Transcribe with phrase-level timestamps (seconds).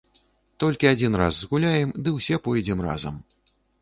[0.61, 3.21] Толькі адзін раз згуляем, ды ўсе пойдзем разам.